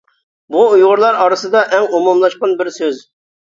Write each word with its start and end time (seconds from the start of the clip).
بۇ 0.53 0.61
ئۇيغۇرلار 0.69 1.19
ئارىسىدا 1.25 1.61
ئەڭ 1.77 1.85
ئومۇملاشقان 1.99 2.57
بىر 2.63 2.73
سۆز. 2.81 3.05